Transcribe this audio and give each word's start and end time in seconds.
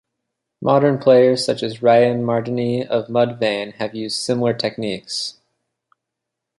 Modern 0.63 0.97
players 0.97 1.45
such 1.45 1.61
as 1.61 1.83
Ryan 1.83 2.23
Martinie 2.25 2.83
of 2.83 3.05
Mudvayne 3.05 3.73
have 3.73 3.93
used 3.93 4.17
similar 4.17 4.51
techniques. 4.51 5.35